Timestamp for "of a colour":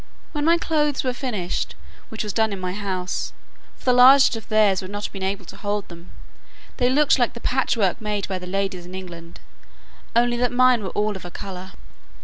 11.15-11.73